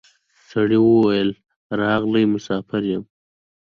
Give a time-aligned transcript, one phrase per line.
[0.49, 1.29] سړي وویل
[1.79, 3.03] راغلی مسافر یم